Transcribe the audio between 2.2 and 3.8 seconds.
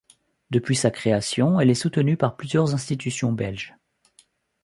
plusieurs institutions belges.